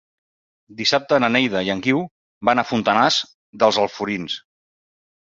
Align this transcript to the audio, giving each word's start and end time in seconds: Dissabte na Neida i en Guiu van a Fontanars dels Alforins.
Dissabte 0.77 1.17
na 1.23 1.27
Neida 1.33 1.59
i 1.67 1.67
en 1.73 1.83
Guiu 1.87 1.99
van 2.49 2.61
a 2.61 2.63
Fontanars 2.69 3.19
dels 3.65 3.79
Alforins. 3.83 4.39